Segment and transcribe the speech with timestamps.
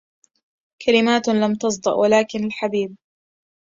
[0.85, 2.95] كلمات لم تصدأ, ولكن الحبيبْ